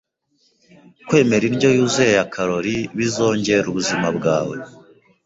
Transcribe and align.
Kwemera 1.07 1.45
indyo 1.49 1.69
yuzuye 1.77 2.11
ya 2.17 2.25
calorie 2.33 2.81
bizongera 2.97 3.65
ubuzima 3.71 4.07
bwawe. 4.17 4.55